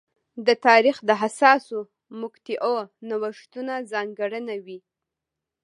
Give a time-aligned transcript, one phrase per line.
[0.45, 1.77] د تاریخ د حساسو
[2.21, 2.77] مقطعو
[3.09, 4.79] نوښتونه ځانګړنه وې.